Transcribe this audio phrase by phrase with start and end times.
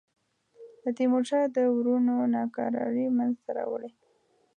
[0.81, 3.89] د تیمورشاه د وروڼو ناکراری منځته راوړي.